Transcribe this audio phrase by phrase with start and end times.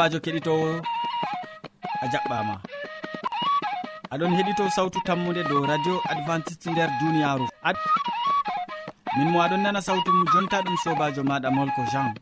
[0.00, 0.68] sobajo keɗitowo
[2.02, 2.54] a jaɓɓama.
[4.12, 7.46] Aɗon heɗito sawtu tammude dow radio adventiste nder duniyaru.
[9.16, 12.14] Min mo aɗon nana sawtu mu jonta ɗum sobajo maɗa molko jean.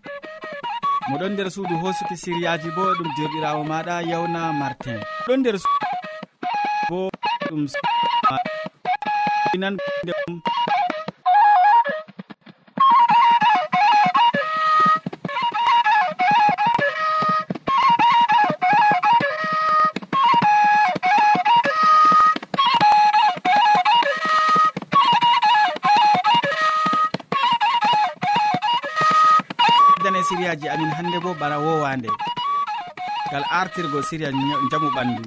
[1.08, 4.98] Moɗon nder suudu hosuki siriyaji bo ɗum derɗirawo maɗa yawna martin.
[5.26, 5.56] Ɗon nder
[6.90, 7.08] bo
[7.48, 7.62] ɗum
[9.58, 9.74] nan
[30.48, 32.08] siriyaji amin hannde bo bana wowande.
[33.30, 34.30] Gal artirgo siriya
[34.70, 35.22] jamu ɓandu.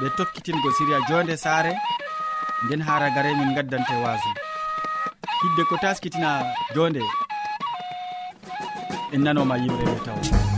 [0.00, 1.72] Ɓe tokkitingo siriya jonde saare
[2.64, 4.30] nden ha ragare min gaddante waso
[5.42, 7.02] hidde ko taskitina jonde.
[9.12, 10.51] En nanoma yimɓeɓe taw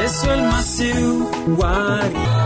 [0.00, 1.26] yesu almasihu
[1.58, 2.39] wari.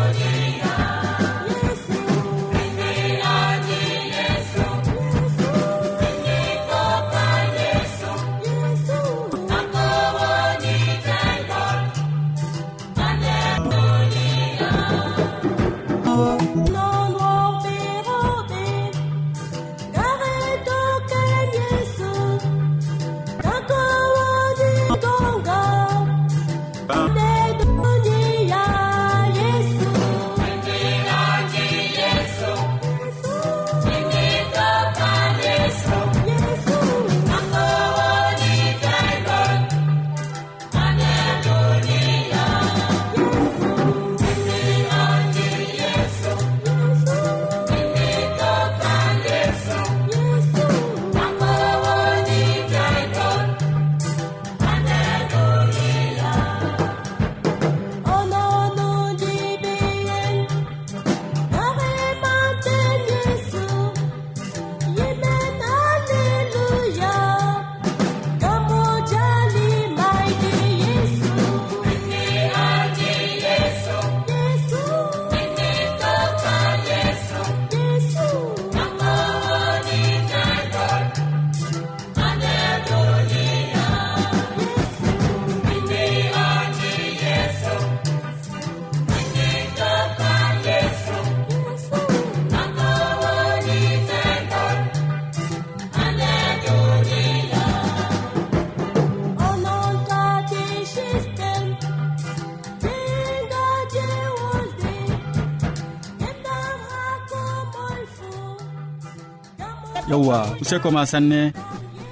[110.09, 111.53] yewwa useko ma sanne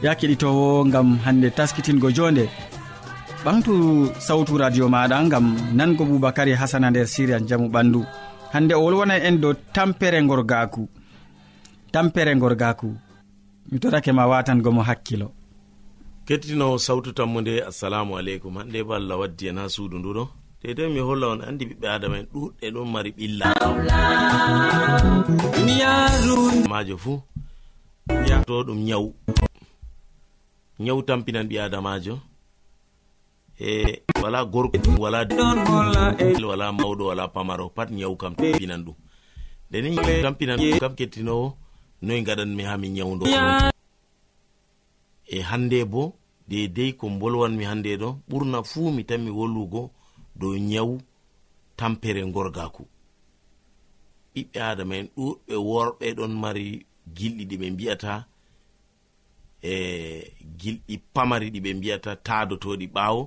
[0.02, 2.48] ya keɗitowo gam hande taskitingo jonde.
[3.44, 3.72] Ɓamtu
[4.18, 8.00] sawtu radio maɗa gam nango boubacary hasana nder siria jaamu ɓandu.
[8.52, 10.88] Hande o wolwona en dow tampere gorgaku
[11.92, 12.88] tampere gorgaku
[13.70, 15.32] mi torake ma watangomo hakkilo.
[16.26, 18.56] Kettinowo sawtu tammude assalamu aleykum.
[18.56, 20.28] Hande bo allah waddi en ha suudu nduɗo
[20.62, 23.46] dedei mi holla on andi ɓiɓɓe adama en ɗuɗɗe ɗon mari ɓilla.
[26.70, 27.20] Majo fuu.
[28.46, 29.14] to ɗum nyawu
[30.78, 32.18] nyawu tampinan ɓi adamajo
[33.58, 35.26] e wala gorko wala
[36.48, 38.94] wala mawɗo wala pamaro pat nyawu kam tampinan ɗum.
[39.70, 41.56] Ndeni tampinan kam kettinowo
[42.02, 43.26] noyi gaɗanmi ha mi nyawdo
[45.26, 46.12] e hande bo
[46.48, 49.90] dedei ko bolwanmi hande ɗo ɓurna fuu mi tanmi wolwugo
[50.36, 51.00] dow nyawu
[51.76, 52.84] tampere gorgaku
[54.34, 56.86] ɓiɓɓe adama en ɗuɗɓe worɓe ɗon mari
[57.16, 58.12] gilɗi ɗi ɓe mbiyata
[59.62, 59.72] e
[60.60, 63.22] gilɗi pamari ɗi ɓe mbiyata taadotoɗi ɓaawo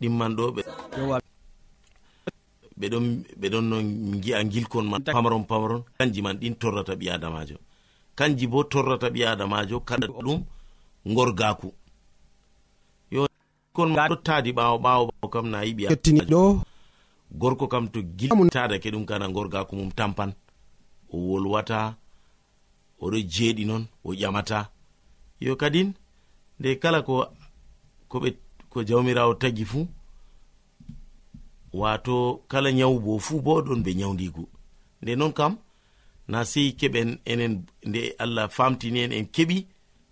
[0.00, 0.44] ɗimman ɗo
[2.80, 3.06] ɓeɗon
[3.40, 3.76] ɓeɗon no
[4.22, 5.02] gi'a gilkon man.
[5.04, 7.56] Pamaron pamaron kanji man ɗin torrata ɓi adamajo
[8.16, 10.40] kanji bo torrata ɓi adamajo kaɗa ɗum
[11.16, 11.68] gorgaku
[13.10, 13.26] yo
[13.72, 15.84] kon ɗo taadi ɓaawo ɓaawo ɓaawo kam na yiɓi
[16.30, 16.62] ɗo.
[17.32, 20.32] Gorko kam to giltadake ɗum kana gorgaku mum tampan.
[21.12, 21.96] O wolwata
[23.00, 24.70] oɗo jeeɗi non o ƴamata.
[25.40, 25.92] Yo kadin
[26.58, 27.14] nde kala ko
[28.10, 28.28] koɓe
[28.70, 29.86] ko jawmirawo tagi fuu
[31.72, 34.48] wato kala nyawu bo fuu bo ɗon be nyawdigu
[35.02, 35.56] nde non kam
[36.28, 39.66] na sei keɓen enen nde allah famtini en en keɓi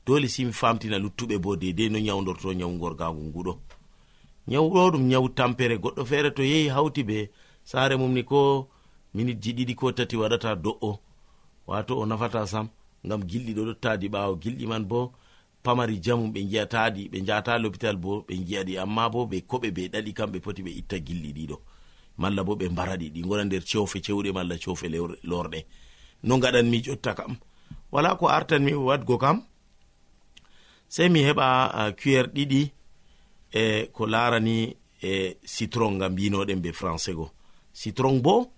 [0.06, 3.52] dole simi famtina luttuɓe bo dedei no nyawdorto nyawu gorgagu nguɗo.
[4.48, 7.30] Nyawu ɗo ɗum nyawu tampere goɗɗo feere to yehi hawti be
[7.64, 8.68] saare mum ni ko
[9.14, 10.98] minitji ɗiɗi ko tati waɗata do'o.
[11.66, 12.68] Wato o nafata sam.
[13.06, 14.36] ngam gilɗi ɗo dottaadi ɓaawo.
[14.42, 15.12] Gilɗi man bo
[15.62, 19.88] pamari jamum ɓe giyataɗi ɓe jata l'hôpital bo ɓe jiyaɗi amma bo ɓe koɓe ɓe
[19.92, 21.56] ɗaɗi kamɓe poti ɓe itta gilɗi ɗiɗo
[22.18, 24.86] malla bo ɓe mbaraɗi ɗi gona nder cewfe cewɗe malla cewfe
[25.22, 25.60] lorɗe
[26.22, 27.36] no gaɗanmi ƴotta kam.
[27.92, 29.42] Wala ko artanmi wadgo kam
[30.88, 32.70] sei mi heɓa cuer ɗiɗi
[33.52, 37.30] e ko larani e citron ngam mbinoɗen be français go.
[37.72, 38.50] Citron bo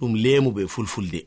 [0.00, 1.26] ɗum lemu be fulfulde.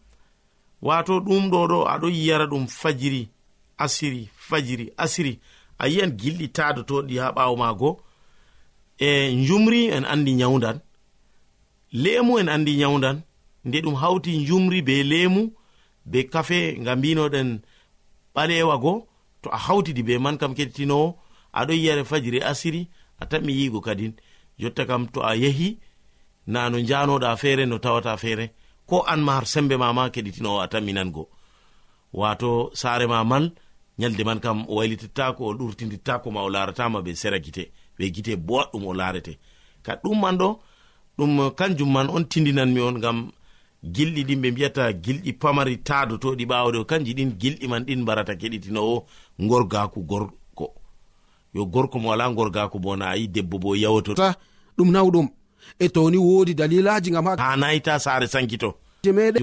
[0.81, 3.29] wato ɗum ɗo ɗo aɗo yiyara ɗum fajiri
[3.77, 5.39] asiri fajiri asiri.
[5.77, 7.89] A yiyan gilɗi tadotoɗi ha ɓawo mago
[8.97, 9.09] e
[9.47, 10.77] jumri en andi nyawdan
[11.93, 13.21] lemu en andi nyawdan
[13.65, 15.53] nde ɗum hawti jumri be lemu
[16.05, 17.49] be kafe nga mbinoɗen
[18.35, 19.07] ɓalewa go
[19.41, 21.17] to a hawtidi be man kam kettinowo
[21.53, 22.87] aɗo yiyare fajiri asiri
[23.19, 24.13] a tanmi yigo kadin.
[24.59, 25.79] Jotta kam to a yehi
[26.47, 28.51] na no njanoɗa feere no tawata feere.
[28.91, 31.23] ko an ma har sembe mama keɗitinowo a tamminango
[32.19, 33.45] wato saare ma man
[33.99, 37.63] nyalde man kam o waylitittako o ɗurtidittako ma o laratama be sera gite
[37.97, 39.33] ɓe gite boɗɗum o larete
[39.85, 40.49] ka ɗum man ɗo
[41.17, 43.31] ɗum kanjum man on tindinanmi on gam
[43.95, 46.85] gilɗi ɗin ɓe mbiyata gilɗi pamari taadotoɗi ɓawɗe o.
[46.85, 49.05] Kanji ɗin gilɗi man ɗin mbarata keɗitinowo
[49.39, 50.65] gorgaku gorko.
[51.53, 54.35] Yo gorko mo wala gorgako bo na ayi debbo bo yawotota
[54.77, 55.27] ɗum nawɗum
[55.79, 58.75] e toni wodi dalilaji gam ha nayita sare sankito.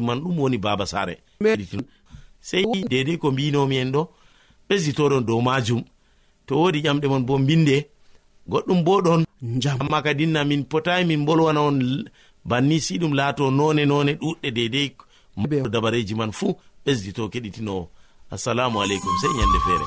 [0.02, 1.18] man ɗum woni baba sare
[2.40, 4.08] sei dedei ko mbinomi en ɗo
[4.68, 5.82] ɓesditoɗon dow majum
[6.46, 7.88] to wodi ƴamɗe mon bo mbinde
[8.50, 9.24] goɗɗum bo ɗon
[9.80, 11.78] amma kadinna min potayi min bolwana on
[12.44, 14.88] banni si ɗum laato none none ɗuɗɗe dedei
[15.72, 17.88] dabareji man fuu ɓesdito keɗitinowo.
[18.30, 19.86] Assalamu aleykum sei ñande feere.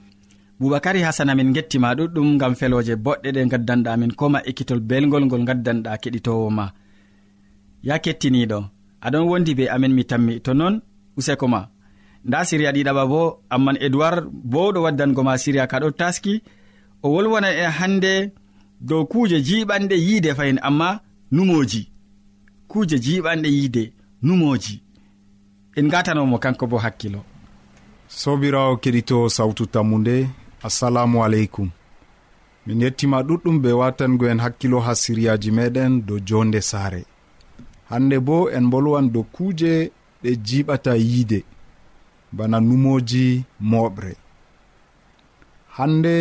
[0.61, 5.43] boubacary hasana min gettima ɗuɗɗum gam feloje boɗɗe ɗe gaddanɗa min koma ekkitol belgol ngol
[5.49, 6.65] gaddanɗa keɗitowo ma.
[7.87, 8.59] Ya kettiniɗo
[9.05, 10.75] aɗon wondi be amin mi tammi to noon
[11.17, 11.61] useko ma.
[12.25, 13.21] Nda siriya ɗiɗaɓa bo
[13.55, 16.33] amman edoird bowɗo waddango ma siriya kaɗo taski.
[17.03, 18.13] O wolwona en hande
[18.87, 20.89] dow kuje jiɓanɗe yiide fayin amma
[21.31, 21.81] numoji.
[22.71, 23.83] Kuje jiɓanɗe yiide
[24.25, 24.75] numoji.
[25.77, 27.21] En gatanomo kanko bo hakkilo.
[28.07, 30.15] Sobirawo keɗito sawtu tammu nde
[30.63, 31.69] assalamu aleykum
[32.65, 37.01] min yettima ɗuɗɗum be watango en hakkilo ha siryaji meɗen dow jonde saare.
[37.89, 39.73] Hande bo en bolwan dow kuje
[40.21, 41.39] ɗe jiɓata yiide
[42.37, 43.25] bana numoji
[43.71, 44.13] moɓre.
[45.77, 46.15] Hande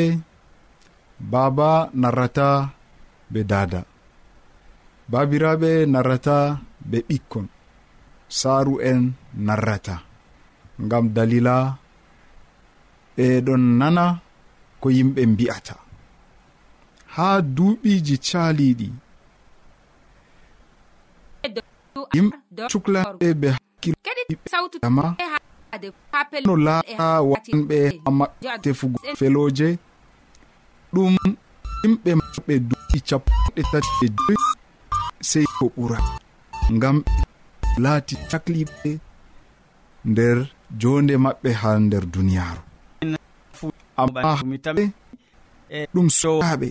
[1.32, 1.70] baba
[2.00, 2.48] narrata
[3.32, 3.80] be dada.
[5.10, 6.36] Babiraɓe narrata
[6.90, 7.46] be ɓikkon.
[8.38, 9.00] Saaru en
[9.46, 9.96] narrata.
[10.84, 11.56] Ngam dalila
[13.16, 14.04] ɓeɗon nana
[14.80, 15.74] ko yimɓe mbi'ata.
[17.14, 18.88] Haa duuɓiiji caaliiɗi
[22.14, 22.36] yimɓe
[22.70, 23.48] cuklaɓe ɓe
[24.52, 25.04] hakkilama
[26.46, 29.68] no laara wanɓe ha maɓɓe tefugo felooje.
[30.94, 31.14] Ɗum
[31.82, 34.36] yimɓe maɓɓe duuɓi capanɗe tati e joyi.
[35.30, 35.98] Sey ko ɓura.
[36.74, 36.96] Ngam
[37.82, 38.90] laati cakliɓe
[40.10, 40.38] nder
[40.80, 42.62] jonde maɓɓe ha nder duniyaaru.
[44.00, 44.38] Ah.
[44.40, 44.66] amma
[45.94, 46.66] ɗum sukaɓe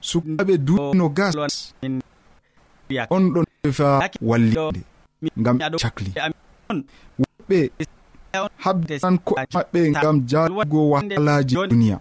[0.00, 1.34] sukaɓe duno gas.
[3.10, 3.88] on ɗon defa
[4.22, 4.80] wallide
[5.40, 6.10] ngam cakli.
[7.20, 7.58] woɓɓe
[8.64, 11.96] habdan ko'e maɓɓe ngam jalugo wahalaji duniya.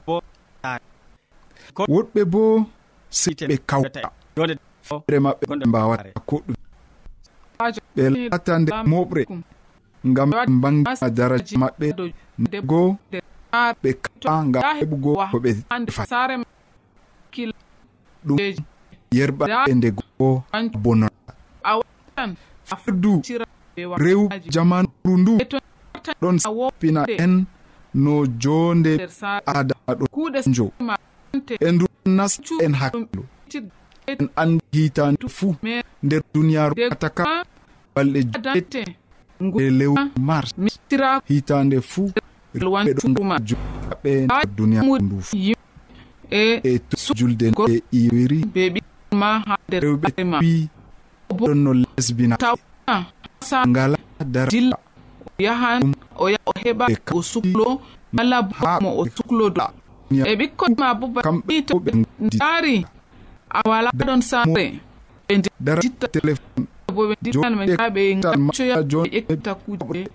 [1.93, 2.41] woɗɓe bo
[3.19, 4.01] siɓe kawta.
[5.05, 6.55] fere maɓɓe mbawata koɗɗum
[7.95, 9.23] ɓe lata nde moɓre
[10.09, 11.87] ngam ɓe bangina daraja maɓɓe
[12.69, 12.81] go
[13.83, 13.89] ɓe
[14.23, 15.49] kaa ngam heɓugo ko ɓe
[16.09, 16.35] sare
[18.27, 18.37] ɗum
[19.17, 20.43] yerɓaɓe nde goo
[20.83, 21.15] bonora
[22.69, 23.11] fardu
[24.03, 24.21] rew
[24.53, 25.33] jamanuru ndu
[26.21, 27.33] ɗon e sappina en
[28.03, 28.91] no jonde
[29.51, 30.65] aada ɗojo
[31.65, 31.85] e ndu
[32.17, 33.23] nastu en hakkilo
[34.07, 35.55] e en andi hitande fuu
[36.03, 37.23] nder duniyaru ataka
[37.95, 38.19] balɗe
[38.55, 38.81] jete
[39.63, 40.51] e lewru mars.
[41.29, 42.11] hitande fuu
[42.53, 45.17] ɓe duniya ndu
[46.29, 46.79] e, e
[47.15, 48.39] julde e iwiri.
[49.71, 50.39] Rewɓe ma.
[51.29, 52.35] boɗon no lesbina
[53.67, 54.77] ngala dara dilla
[55.39, 59.61] yahan o yaha o heɓa e o suklo mala bo mo o e suklodo
[60.11, 61.91] e ɓikkon ma bo baɓi ɓe
[62.39, 62.85] daari
[63.49, 64.65] a wala ɗon saare
[65.59, 66.07] ɓe ditta
[66.95, 67.63] bo ɓe ditan ɓe
[67.95, 68.01] ɓe
[68.55, 70.07] coya ƴetta kuje.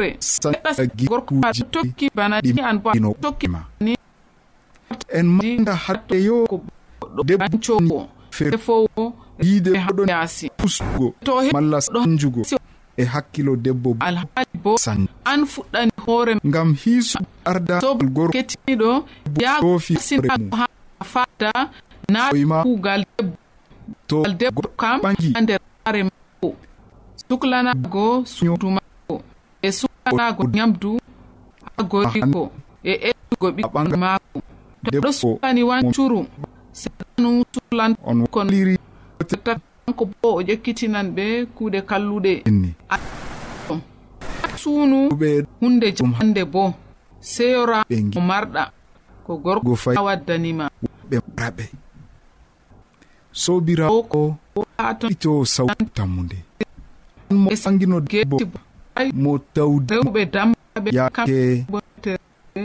[0.00, 0.70] re seɗɗa
[1.10, 3.94] gorkoji tokki bana ɗi an bo boino tokkima ni.
[5.12, 6.36] En manda haɗɗe yo.
[7.24, 9.04] Debbo fefowo
[9.42, 11.14] yiide haɗo yaasi pusugo
[11.52, 12.42] malla sanjugo.
[12.96, 17.80] e hakkilo debbo alhaali bo san an fuɗɗani hoore ngam hiiso arda
[18.16, 18.90] gorketiniɗo
[20.58, 20.66] ha
[21.12, 21.52] fada
[22.12, 23.36] naima kuugal debbo.
[24.06, 26.48] to debbo kam ɓangi ha nder are makko
[27.28, 28.79] suklanago suuduma
[29.62, 31.00] e suwanago nyamdu
[31.76, 32.52] ha goriko
[32.84, 34.38] e ettugo ɓiɓɓe maako
[34.92, 36.26] to ɗo suwani wancuru
[36.72, 37.92] sanu sulan
[38.30, 38.48] kon
[39.44, 42.32] kanko bo o ƴekkitinan ɓe kuuɗe kalluɗe
[44.56, 44.98] suunu
[45.60, 46.74] hunde jande bo
[47.20, 47.84] seyora
[48.16, 48.72] o marɗa
[49.26, 50.70] ko gorko a waddanima
[51.10, 51.64] ɓe maraɓe
[53.32, 54.36] sobirawo ko
[54.78, 56.36] ha to sawu tammude
[57.30, 58.38] mo sangino gebo
[59.14, 61.66] mo tawdiɓe tamɓe yake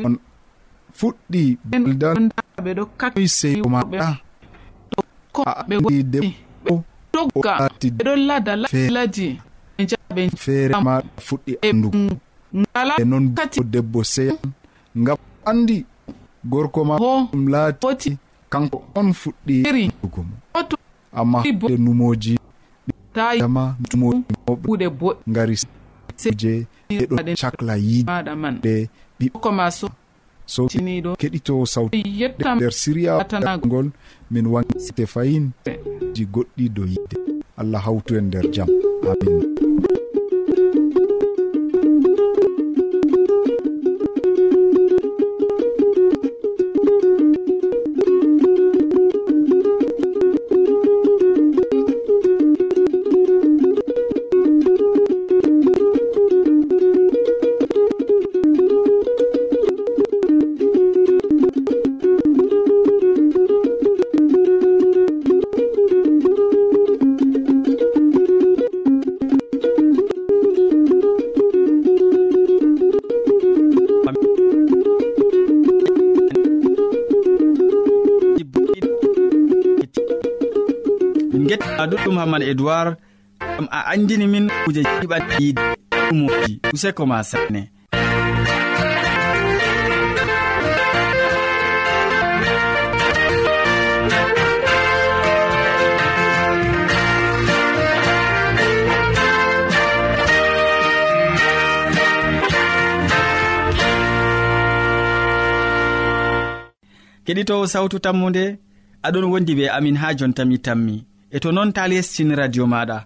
[0.05, 0.15] on
[0.97, 4.07] fuɗɗi beldanɓe ɗo kakoi seyo maɗa
[5.45, 6.73] aɗi debbo
[7.35, 8.53] oati ɓeɗo lada
[8.95, 9.27] laji.
[9.89, 11.97] Jaɓe feere maɗa fuɗɗi andugo
[12.55, 13.25] ngala non
[13.59, 14.37] o debbo seyan
[14.97, 15.85] ngam andi
[16.45, 18.17] gorko ma ɗum laati
[18.49, 20.35] kanko on fuɗɗi andugomo
[21.13, 22.37] amma de numoji
[23.13, 25.55] tama numoɗe boɗ ngari
[26.41, 28.55] je ɗeɗo cakla yiɗaɗa man.
[28.63, 28.87] ɗe
[29.19, 31.99] ɓiɓɓoko ma so tiniɗo keɗito sawti
[32.55, 33.87] nder siriya siriyagol
[34.31, 35.51] min wangte fayin
[36.13, 37.15] ji goɗɗi dow yidde
[37.57, 38.69] allah hawtu en nder jaam
[39.11, 40.04] amin.
[82.15, 82.95] ɗum hamman edoird
[83.55, 85.61] gam a andini min kuje jiɓan yiide
[86.09, 87.61] ɗumoji useko ma sanne.
[107.25, 108.43] Keɗitowo sawtu tammude
[109.05, 110.95] aɗon wondi be amin ha jontammi tammi.
[111.35, 112.97] e to noon ta lestin radio maɗa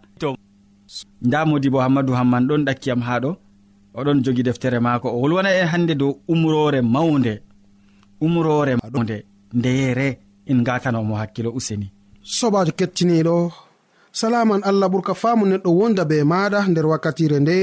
[1.25, 3.31] nda modi bo hammadou hamman ɗon ɗakkiyam ha ɗo.
[3.99, 5.07] Oɗon jogi deftere maako.
[5.15, 7.33] O wolwana en hannde dow umrore mawnde.
[8.25, 9.17] Umrore mawnde.
[9.57, 10.07] Ndeyere
[10.49, 11.87] en gatanomo hakkilo useni.
[12.37, 13.35] Sobajo kettiniɗo
[14.19, 17.55] salaman allah ɓurka faamu neɗɗo wonda be maɗa nder wakkatire nde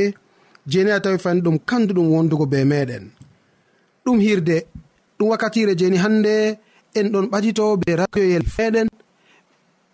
[0.70, 3.04] jeni a tawi fani ɗum kanduɗum wondugo be meɗen
[4.04, 4.56] ɗum hirde
[5.18, 6.34] ɗum wakkatire jeni hannde
[6.98, 8.88] en ɗon ɓadito be radioyel meɗen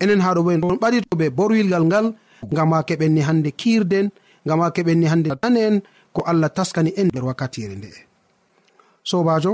[0.03, 2.07] enen haɗo bo en ɓaɗitoɓe borwilgal ngal
[2.53, 4.07] ngam ha keɓenni hande kiirden
[4.47, 5.77] ngam ha keɓenni hande nane en
[6.15, 8.01] ko allah taskani en nder wakkatire nde'e
[9.11, 9.53] sobajo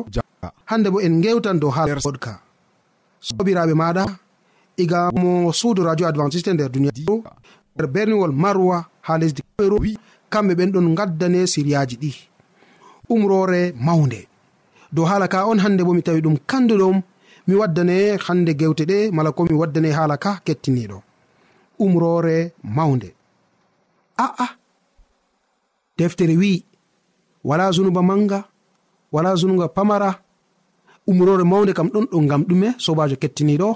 [0.71, 2.33] hande bo en gewtan dow ha godka
[3.21, 4.05] sobiraɓe maɗa
[4.83, 6.93] iga mo suudu radio adventiste nder duniya
[7.75, 9.97] nder berniwol marwa ha lesdi cameron
[10.31, 12.11] kamɓe ɓen ɗon gaddane siryaji ɗi.
[13.09, 14.27] Umrore mawnde.
[14.93, 17.03] Dow haala ka on hande bo mi tawi ɗum kanduɗom
[17.49, 20.99] mi waddane hande gewte ɗe mala ko mi waddane haala ka kettiniɗo
[21.85, 23.09] umrore mawnde.
[24.25, 24.47] A'a
[25.99, 26.65] deftere wi'i
[27.45, 28.45] wala zunuba manga
[29.13, 30.11] wala zunuba pamara.
[31.11, 33.69] Umrore mawnde kam ɗon ɗo ngam ɗume sobajo kettiniɗo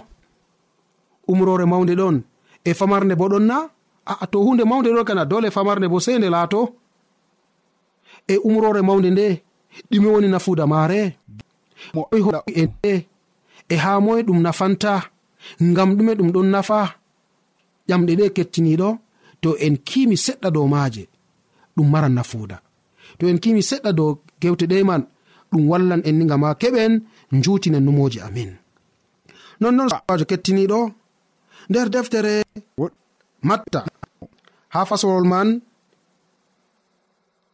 [1.31, 2.17] umrore mawnde ɗon
[2.64, 3.57] e famarde bo ɗon na
[4.07, 6.61] aa to hunde mawde ɗon kana dole famarde bo sei nde laato.
[8.29, 9.26] E umrore mawde nde
[9.91, 11.00] ɗume woni nafuda maare.
[12.93, 12.93] E
[13.73, 14.93] e haa moye ɗum nafanta
[15.71, 16.79] ngam ɗume ɗum ɗon nafa
[17.88, 18.88] ƴamɗe ɗe kettiniɗo
[19.43, 21.02] to en kimi seɗɗa dow maaje
[21.76, 22.57] ɗum maran nafuuda.
[23.19, 24.11] To en kimi seɗɗa dow
[24.41, 25.02] gewte ɗe man
[25.50, 26.93] ɗum wallan en ni gam ha keɓen
[27.45, 28.50] jutinen numoji amin.
[29.61, 30.79] Nonnon sabajo kettiniɗo
[31.71, 32.35] nder deftere
[33.49, 33.81] matta
[34.75, 35.49] ha fasolol man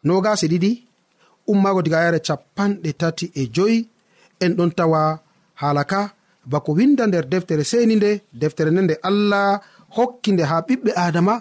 [0.07, 0.73] nogase ɗiɗi
[1.51, 3.79] ummago diga yare capanɗe tati e joyi
[4.45, 5.01] en ɗon tawa
[5.61, 6.01] haala ka
[6.51, 8.11] bako winda nder deftere seni nde
[8.41, 9.47] deftere nde nde allah
[9.97, 11.35] hokki nde ha ɓiɓɓe adama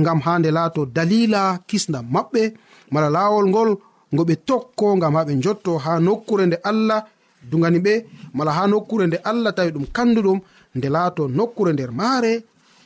[0.00, 2.42] ngam ha nde laato dalila kisdam maɓɓe
[2.92, 3.70] mala laawol ngol
[4.12, 7.00] ngo ɓe tokko ngam ha ɓe jotto ha nokkure nde allah
[7.50, 7.94] dugani ɓe
[8.36, 10.38] mala ha nokkure nde allah tawi ɗum kanduɗum
[10.76, 12.32] nde laato nokkure nder maare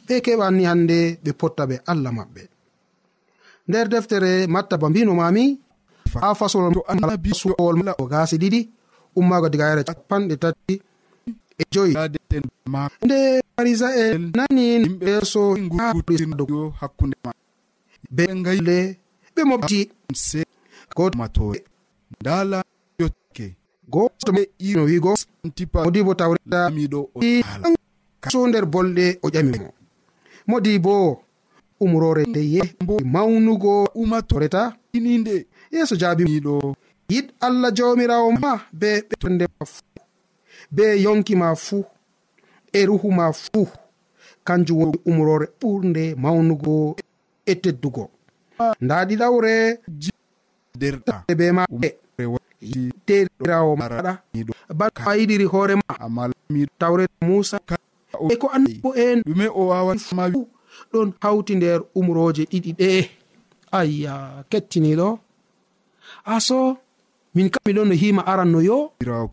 [0.07, 2.43] ɓe keɓanni hande ɓe potta ɓe allah maɓɓe.
[3.69, 5.45] Nder deftere matta ba mbino mami
[6.23, 7.79] ha fasolwol
[8.13, 8.61] gasi ɗiɗi
[9.19, 10.75] ummaago diga yare capanɗe tati
[11.61, 11.95] e joyi.
[13.05, 13.19] Nde
[13.57, 14.65] farisa en nani
[15.07, 15.43] yeeso
[16.81, 17.17] hakkunde
[18.17, 18.97] be gayle
[19.35, 19.81] ɓe mobti.
[20.97, 21.59] Gomatore
[22.21, 22.59] ndala
[22.99, 23.47] yottake.
[23.93, 25.15] Gotoino wigo
[25.85, 27.01] modibo tawretamiɗo
[28.31, 29.71] so nder bolɗe o ƴamimo
[30.47, 31.23] modi bo
[31.81, 32.63] umrore nde ye
[33.05, 36.25] mawnugo umatoreta ininde yeeso jaabi
[37.13, 40.01] yiɗ allah jawmirawo ma be ɓetonde ma fuu
[40.75, 41.85] be yonki ma fuu
[42.73, 43.67] e ruhu ma fuu
[44.47, 46.97] kanjum woni umrore ɓurde mawnugo
[47.47, 48.05] e teddugo.
[48.81, 49.53] Nda ɗiɗawre
[51.29, 51.89] e be maɗe
[53.07, 54.13] derirawo maɗa
[54.79, 56.29] baa yiɗiri hoore ma.
[56.79, 57.59] Tawre musa.
[58.33, 59.23] e ko annabo en.
[59.27, 60.17] Ɗume o wawanfu
[60.93, 63.09] ɗon hawti nder umroje ɗiɗi ɗe.
[63.73, 65.19] Ayya kettiniɗo.
[66.25, 66.77] Aso
[67.39, 68.77] min kam miɗon no hima aranno yo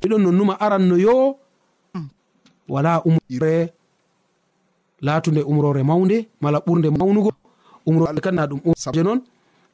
[0.02, 1.16] miɗon no numa aranno yo.
[2.74, 3.54] Wala umre
[5.06, 7.32] latunde umrore mawde mala ɓurde mawnugo.
[7.88, 9.20] Umrore kan na ɗum umje noon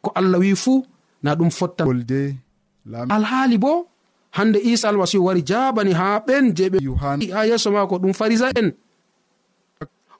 [0.03, 0.79] ko allah wi fuu
[1.23, 1.83] na ɗum fotta.
[3.15, 3.87] Alhaali bo
[4.37, 6.77] hande isa almasihu wari jabani ha ɓen je ɓe
[7.35, 8.69] ha yeso mako ɗum farisa en.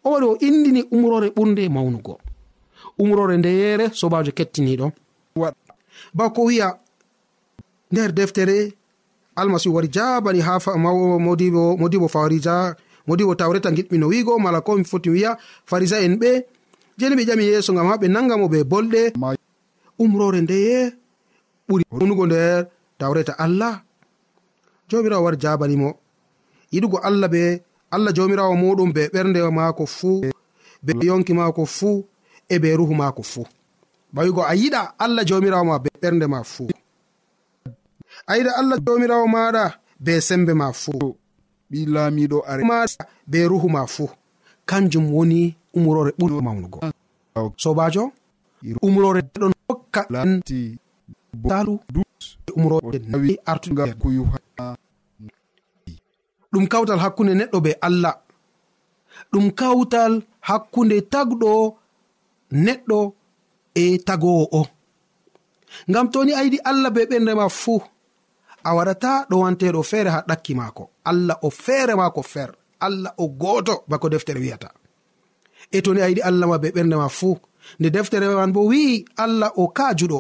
[0.04, 2.14] O waɗi o indini umrore ɓurde mawnugo.
[3.00, 4.92] Umrore ndeyere sobajo kettiniɗo
[6.18, 6.68] bako wiya
[7.92, 8.74] nder deftere
[9.36, 10.60] almasihu wari jabani ha
[11.20, 12.76] modibo modibo farija
[13.08, 16.32] modibo tawreta giɗmino wigo mala ko mi foti wiya farisa en ɓe
[16.98, 19.02] jeni ɓe ƴami yeeso gam ha ɓe nangamo ɓe bolɗe.
[20.00, 20.94] Umrore ndeye
[21.68, 22.68] ɓuri unugo nder
[23.00, 23.82] tawreta allah.
[24.90, 25.90] Jomirawo wari jabanimo
[26.74, 30.22] yiɗugo allah be allah jomirawo muɗum be ɓernde mako fuu
[30.84, 32.06] be yonki mako fuu
[32.50, 33.46] e be ruhu mako fuu.
[34.14, 36.68] Bawigo a yiɗa allah jomirawo ma be ɓernde ma fuu.
[38.32, 39.64] ayiɗa allah jomirawo maɗa
[40.06, 41.08] be sembe ma fuu
[41.70, 42.78] ɓi lamiɗo arema
[43.32, 44.10] be ruhu ma fuu
[44.70, 45.42] kanjum woni
[45.78, 46.80] umrore ɓuri mawnugo
[47.64, 48.04] sobajo
[48.88, 50.02] umrore ɗon hokka
[51.50, 51.74] talu
[52.58, 53.00] umrore
[53.52, 53.84] artuga
[56.52, 58.16] ɗum kawtal hakkunde neɗɗo be allah.
[59.32, 60.14] Ɗum kawtal
[60.48, 61.52] hakkunde tagɗo
[62.66, 63.00] neɗɗo
[63.82, 64.62] e tagowo o
[65.90, 67.82] ngam toni ayiɗi allah be ɓerdema fuu
[68.64, 70.90] a waɗata ɗowanteɗo feere ha ɗakki maako.
[71.10, 72.50] Allah o feere maako fer.
[72.80, 74.70] Allah o gooto bako deftere wi'ata
[75.72, 77.38] e to ni a yiɗi allah ma be ɓernde ma fuu.
[77.80, 80.20] Nde deftere man bo wi'i allah o kaajuɗo.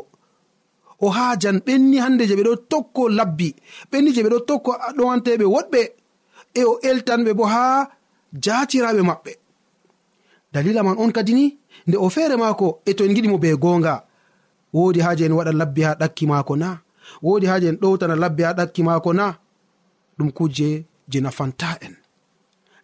[1.01, 3.55] O haajan ɓenni hannde je ɓe ɗo tokko labbi.
[3.91, 5.81] Ɓenni je ɓe ɗo tokko ɗowanteɓe woɗɓe.
[6.59, 7.87] E o eltanɓe bo haa
[8.43, 9.31] jaatiraɓe maɓɓe.
[10.53, 11.45] Dalila man on kadi ni
[11.87, 13.93] nde o feere maako e to en giɗimo be goonga.
[14.73, 16.79] Woodi haaje en waɗa labbi ha ɗakki maako na
[17.21, 19.25] wodi haaji en ɗowtana labbe ha ɗakki maako na
[20.17, 20.69] ɗum kuje
[21.11, 21.95] je nafanta en.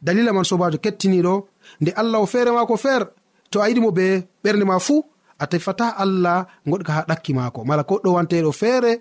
[0.01, 1.33] Dalila man sobajo kettiniɗo
[1.81, 3.03] nde allah o feere maako feer
[3.51, 4.05] to a yiɗimo be
[4.43, 5.03] ɓernde ma fuu
[5.39, 7.59] a tefata allah goɗka ha ɗakki maako.
[7.65, 8.91] Mala ko ɗowanteɗo feere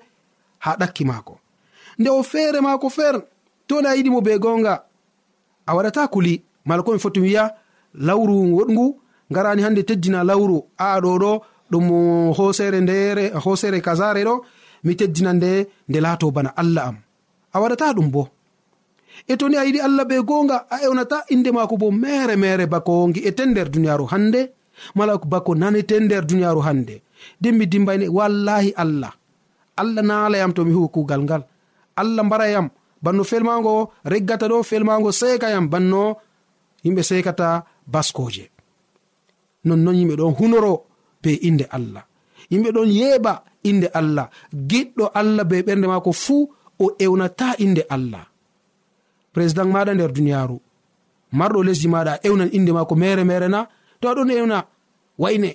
[0.64, 1.34] ha ɗakki maako.
[1.98, 3.14] Nde o feere maako feer
[3.68, 4.74] to nde a yiɗimo be gonga
[5.66, 6.42] a waɗata kuli.
[6.64, 7.54] Mala komi foti wiya
[7.94, 8.84] lawru woɗgu
[9.30, 10.58] ngarani hande teddina lawru.
[10.78, 11.32] A ɗo ɗo
[11.70, 11.86] ɗum
[12.36, 14.34] hosere ndere hosere kasare ɗo
[14.86, 15.50] mi teddina nde
[15.88, 16.96] nde laato bana allah am.
[17.54, 18.22] A waɗata ɗum bo.
[19.30, 22.64] E to ni a yiɗi allah be gonga a ewnata inde maako bo mere mere
[22.72, 24.40] bako gi'ete nder duniyaaru hande
[24.96, 26.94] mala bako nanete nder duniyaaru hande
[27.40, 29.12] nden mi dimbayne wallahi allah.
[29.80, 31.42] Allah naalayam to mi huwi kugal ngal.
[32.00, 32.68] Allah mbarayam.
[33.02, 33.74] Banno felmago
[34.12, 36.02] reggata ɗo felmago sekayam banno
[36.84, 37.48] yimɓe sekata
[37.92, 38.44] baskoje
[39.66, 40.72] nonnon yimɓe ɗon hunoro
[41.22, 42.04] be inde allah.
[42.50, 43.32] Yimɓe ɗon yeɓa
[43.70, 44.26] inde allah.
[44.70, 46.42] Giɗɗo allah be ɓernde maako fuu
[46.78, 48.24] o ewnata inde allah.
[49.32, 50.56] Président maɗa nder duniyaaru.
[51.38, 53.60] Marɗo lesdi maɗa a ewnan inde maako mere mere na.
[54.00, 54.58] To aɗon ewna.
[55.18, 55.50] Wayne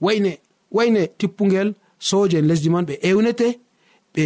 [0.00, 0.32] wayne
[0.76, 3.48] wayne tippugel soje en lesdi man ɓe ewnete
[4.14, 4.22] ɓe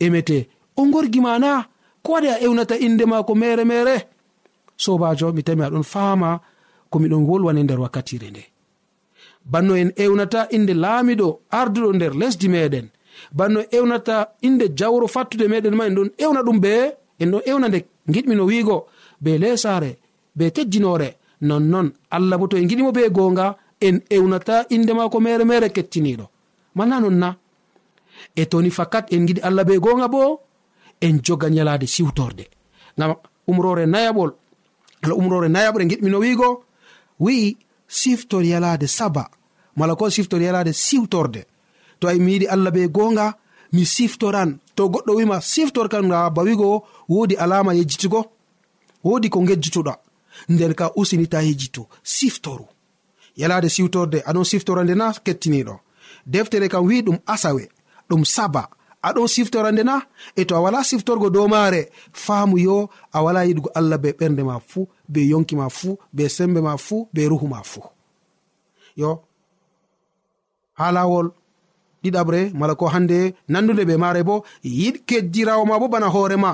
[0.00, 0.48] emete.
[0.76, 1.66] O gorgi ma na.
[2.02, 3.96] Ko waɗi a ewnata inde maako mere mere?
[4.76, 6.40] Sobajo mi tami aɗon faama
[6.90, 8.51] komiɗon wolwane nder wakkatire nde.
[9.44, 12.86] banno en ewnata inde laamiɗo arduɗo nder lesdi meɗen.
[13.32, 16.72] Banno ewnata inde jawro fattude meɗen ma en ɗon ewna ɗum be
[17.20, 17.78] en ɗon ewna nde
[18.12, 18.86] giɗmino wiigo
[19.20, 19.90] be lesare
[20.36, 21.08] be teddinore
[21.40, 26.26] nonnon allah bo to en giɗimo be gonga en ewnata inde mako mere mere kettiniɗo
[26.74, 27.36] mala non na.
[28.36, 30.40] E toni fakat en giɗi allah be gonga bo
[31.00, 32.44] en joga nyalade siwtorde
[32.96, 33.14] ngam
[33.46, 34.30] umrore nayaɓol
[35.02, 36.64] ala umrore nayaɓre giɗmino wiigo
[37.20, 37.56] wi'i
[37.92, 39.28] siftor yalade saba
[39.76, 41.44] mala ko siftor yalade siwtorde.
[42.00, 43.34] To a mi yiɗi allah be gonga
[43.72, 44.58] mi siftoran.
[44.74, 48.20] To goɗɗo wima siftorkan ga bawigo wodi alama yejjitugo
[49.04, 49.94] wodi ko gejjituɗa
[50.48, 52.66] nden ka usinita yejjitu siftoru.
[53.36, 55.74] Yalade siwtorde aɗon siftorande na kettiniɗo.
[56.26, 57.68] Deftere kam wi ɗum asawe
[58.08, 58.68] ɗum saba.
[59.08, 59.96] aɗo siftorande na
[60.36, 61.90] e to a wala siftorgo dow maare
[62.24, 62.76] faamu yo
[63.12, 66.76] a wala yiɗugo allah be ɓernde ma fuu be yonki ma fuu be sembe ma
[66.76, 67.82] fuu be ruhu ma fuu.
[68.96, 69.10] Yo
[70.78, 71.26] ha lawol
[72.02, 76.52] ɗiɗaɓre mala ko hande nandude be maare bo yiɗ keddirawo ma bo bana hoorema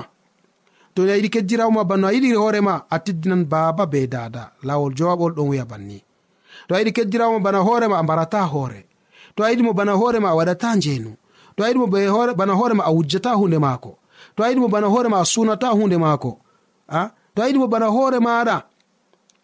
[0.95, 4.93] to a yiɗi keddirawo ma bana a yiɗi hoorema a teddinan baaba be dada lawol
[4.97, 6.03] jowaɓol ɗon wiya banni.
[6.67, 8.85] To a yiɗi keddirawo ma bana hoorema a mbarata hoore.
[9.35, 11.11] To a yiɗimo bana hoorema a waɗata njeenu.
[11.59, 11.87] to a yiɗimo
[12.35, 13.97] bana hoorema a wujjata hunde maako.
[14.35, 16.39] To a yiɗimo bana hoorema a sunata hunde maako.
[16.87, 18.63] A to a yiɗimo bana hoore maɗa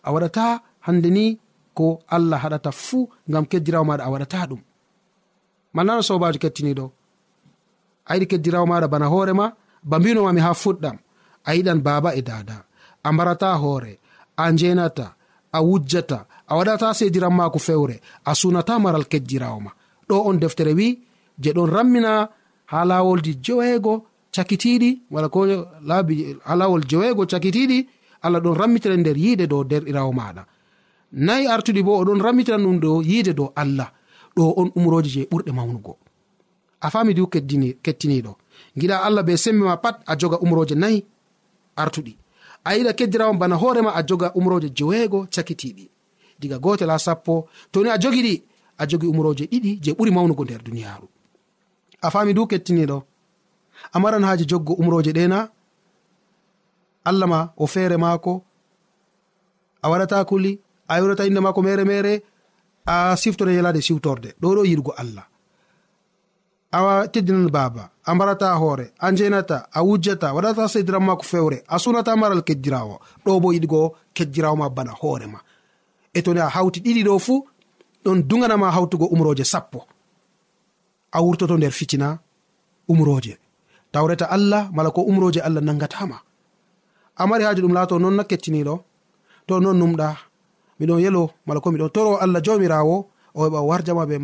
[0.03, 1.39] a waɗata hande ni
[1.73, 4.61] ko allah haɗata fuu ngam keddirawo maɗa a waɗata ɗum.
[5.75, 6.85] Malnano sobajo kettiniɗo
[8.05, 9.45] a yiɗi keddirawo maɗa bana hoorema
[9.83, 10.97] ba mbinomami ha fuɗɗam.
[11.45, 12.63] A yiɗan baaba e dada
[13.03, 13.99] a mbarata hoore
[14.37, 15.15] a njenata
[15.51, 19.71] a wujjata a waɗata sediran maako fewre a sunata maral kejjirawo ma.
[20.07, 21.04] Ɗo on deftere wi
[21.39, 22.29] je ɗon rammina
[22.71, 23.93] ha lawolji jeweego
[24.35, 25.39] cakitiɗi wala ko
[25.89, 27.87] laabi ha lawol jeweego cakitiɗi
[28.21, 30.43] allah ɗon rammitira nder yiide dow derɗirawo maɗa
[31.11, 33.89] nayi artuɗi bo oɗon rammitira ɗum ɗo yiide dow allah
[34.35, 35.97] ɗo on umroji je ɓurɗe mawnugo.
[36.81, 37.27] A fami du
[37.83, 38.31] kettiniɗo
[38.77, 41.05] giɗa allah be sembe ma pat a joga umroje nayi
[41.75, 42.13] artuɗi.
[42.65, 45.89] A yiɗa keddirawo bana hoorema a joga umroje jeweego cakitiɗi
[46.39, 48.43] diga gotel ha sappo toni a jogiɗi
[48.77, 51.07] a jogi umroje ɗiɗi je ɓuri mawnugo nder duniyaru
[52.05, 52.97] a fami du kettiniɗo
[53.93, 55.39] a maran haji joggo umroje ɗena
[57.09, 58.33] allah ma o feere maako.
[59.83, 62.13] A waɗata kuli a yurata inde maako mere mere
[62.85, 65.25] a siftore yalade siwtorde ɗo ɗo yiɗgo allah.
[66.71, 71.79] A teddinan baaba a mbarata hoore a njenata a wujjata waɗata seydiram mako fewre a
[71.79, 73.81] sunata maral keddirawo ɗo bo yiɗgo
[74.15, 75.39] keddirawo ma bana hoorema
[76.13, 77.47] e toni a hawti ɗiɗi ɗo fuu
[78.03, 79.79] ɗon duganama hawtugo umroje sappo.
[81.15, 82.07] a wurtoto nder fitina
[82.91, 83.33] umroje.
[83.91, 86.17] Tawreta allah mala ko umroje allah nangatama.
[87.17, 88.75] A mari haaji ɗum laato non na kettiniɗo
[89.47, 90.07] to non numɗa
[90.79, 92.95] miɗon yelo mala ko miɗon toro allah jamirawo
[93.35, 94.15] o heɓa warjama ɓe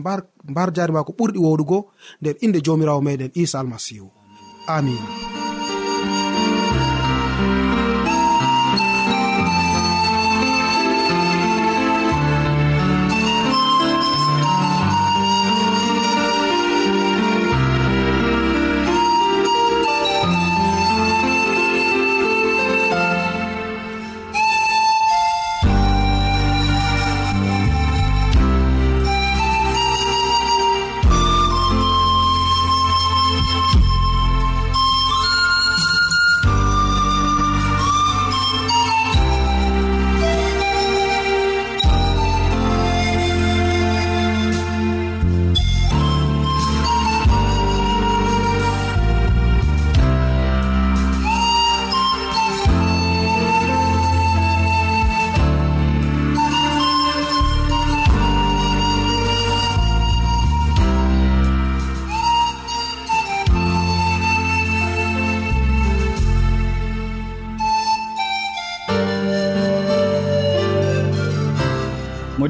[0.51, 1.77] mbar jari ma ko ɓurɗi woɗugo
[2.21, 4.07] nder inde jomirawo meɗen isa almasihu.
[4.67, 5.07] Amina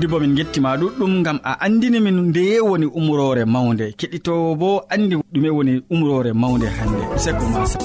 [0.01, 4.69] modi bo min gettima ɗuɗɗum gam a andini min ndeye woni umrore mawde keɗitowo bo
[4.93, 7.77] andi ɗume woni umrore mawde hande seko masa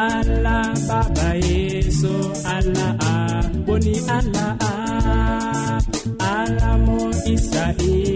[0.00, 2.14] allah baba yeso
[2.56, 4.74] allah ah, a boni allah a
[6.34, 6.98] allah mo
[7.34, 8.13] israil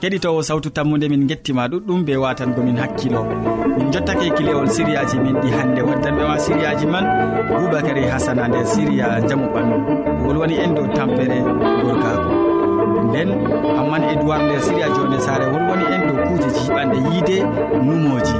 [0.00, 3.22] keɗitowo sawtu tammude min gettima ɗuɗɗum be watangomin hakkilo.
[3.76, 7.04] Min jottake kilewol siriyaji min ɗi hande waddanɓe ma siriyaji man
[7.48, 9.76] boubacary hasana nder siriya jaamu ɓandu.
[10.24, 11.38] Wolwani en dow tampere
[11.82, 12.47] gorgako
[13.08, 13.28] nden
[13.76, 17.36] hamman edoird nder siria jonde sare wolwoni en dow kuuje jiɓanɗe yiide
[17.86, 18.36] numoji.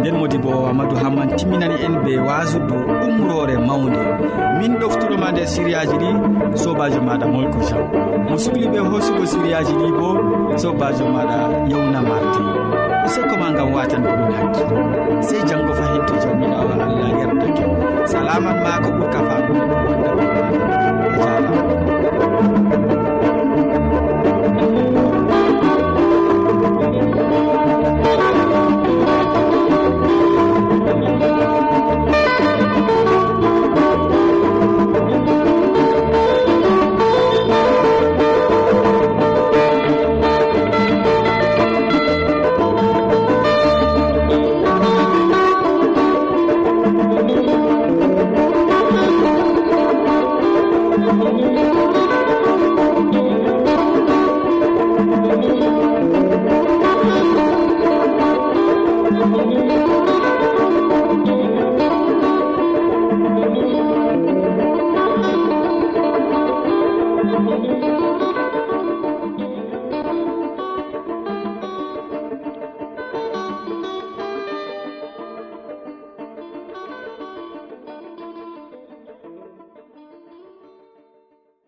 [0.00, 4.00] Nden modi bo amadou hamman timminani en be wasu dow umrore mawde
[4.58, 6.10] min ɗoftuɗoma nder siriyaji ɗi
[6.62, 7.84] sobajo maɗa molko jean
[8.28, 10.08] mo sukliɓe hoosugo siriyaji ɗi bo
[10.62, 11.36] sobajo maɗa
[11.70, 12.46] yewna martin
[13.06, 14.76] usekkoma e gam watan komin hakkilo
[15.26, 16.28] sey janggo fahinto to
[16.60, 17.64] allah yerdake
[18.10, 20.24] salaman ma ko ɓurka faɗume wonda ɓe.
[21.14, 22.93] A jarama